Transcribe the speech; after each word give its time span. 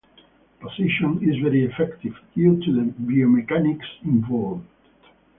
The 0.59 0.67
position 0.67 1.19
is 1.29 1.43
very 1.43 1.63
effective 1.63 2.15
due 2.33 2.59
to 2.59 2.73
the 2.73 2.89
biomechanics 3.05 4.01
involved. 4.03 4.65